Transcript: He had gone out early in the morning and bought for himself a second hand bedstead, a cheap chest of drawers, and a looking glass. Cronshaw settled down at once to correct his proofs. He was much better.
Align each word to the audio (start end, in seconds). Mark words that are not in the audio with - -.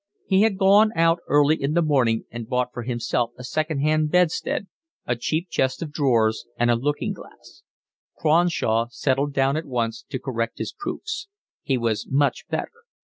He 0.25 0.41
had 0.41 0.57
gone 0.57 0.89
out 0.95 1.19
early 1.27 1.61
in 1.61 1.73
the 1.75 1.81
morning 1.83 2.25
and 2.31 2.49
bought 2.49 2.69
for 2.73 2.81
himself 2.81 3.33
a 3.37 3.43
second 3.43 3.81
hand 3.81 4.09
bedstead, 4.09 4.65
a 5.05 5.15
cheap 5.15 5.47
chest 5.51 5.83
of 5.83 5.91
drawers, 5.91 6.47
and 6.57 6.71
a 6.71 6.75
looking 6.75 7.13
glass. 7.13 7.61
Cronshaw 8.17 8.87
settled 8.89 9.31
down 9.31 9.57
at 9.57 9.65
once 9.67 10.01
to 10.09 10.17
correct 10.17 10.57
his 10.57 10.73
proofs. 10.75 11.27
He 11.61 11.77
was 11.77 12.07
much 12.09 12.47
better. 12.49 12.71